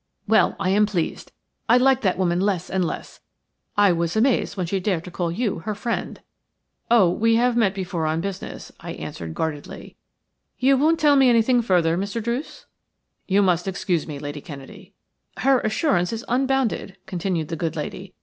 [0.27, 1.31] "Well, I am pleased.
[1.69, 3.19] I like that woman less and less.
[3.77, 6.19] I was amazed when she dared to call you her friend."
[6.89, 9.97] "Oh, we have met before on business," I answered, guardedly.
[10.57, 12.19] "You won't tell me anything further, Mr.
[12.19, 12.65] Druce?"
[13.27, 14.95] "You must excuse me, Lady Kennedy."
[15.37, 18.15] "Her assurance is unbounded," continued the good lady.